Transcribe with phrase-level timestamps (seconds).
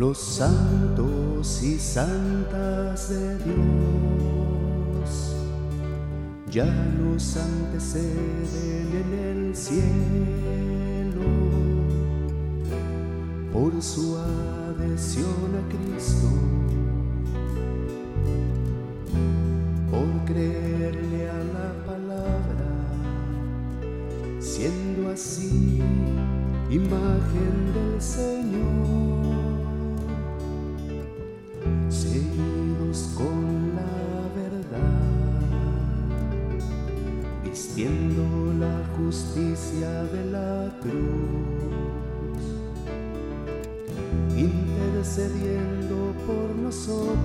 [0.00, 5.36] los santos y santas de Dios.
[6.50, 11.20] Ya nos anteceden en el cielo.
[13.52, 16.28] Por su adhesión a Cristo,
[19.90, 22.72] por creerle a la palabra,
[24.38, 25.82] siendo así
[26.70, 29.09] imagen del Señor.
[37.80, 42.42] Vistiendo la justicia de la cruz,
[44.36, 47.16] intercediendo por nosotros,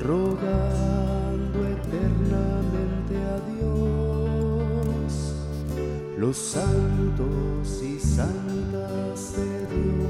[0.00, 5.08] rogando eternamente a Dios,
[6.16, 10.08] los santos y santas de Dios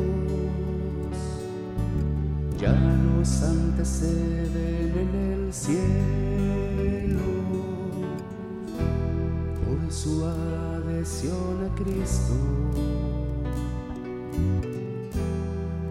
[2.61, 6.18] ya nos anteceden en el cielo
[10.77, 12.35] adhesión a Cristo,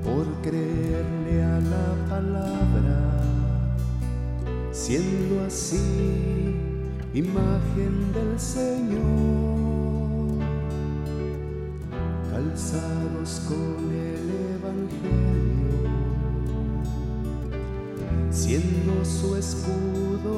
[0.04, 3.24] por creerle a la palabra,
[4.72, 6.56] siendo así
[7.14, 8.98] imagen del Señor,
[12.32, 15.58] calzados con el Evangelio
[18.38, 20.37] siendo su escudo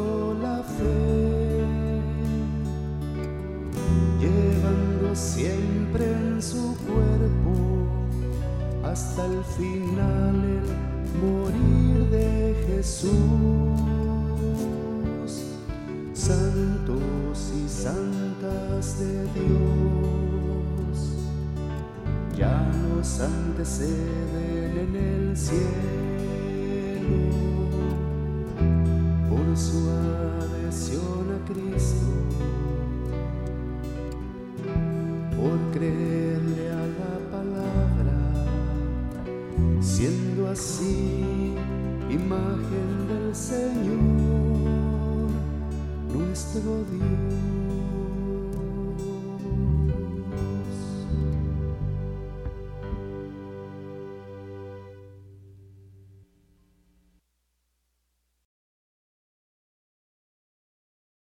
[23.19, 25.69] nos anteceden en el cielo
[29.55, 32.07] su adhesión a Cristo,
[35.35, 38.17] por creerle a la palabra,
[39.81, 41.55] siendo así
[42.09, 45.29] imagen del Señor,
[46.13, 47.58] nuestro Dios.